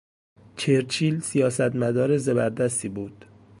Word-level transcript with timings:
چرچیل 0.55 1.21
سیاستمدار 1.21 2.17
زبردستی 2.17 2.89
بود. 2.89 3.25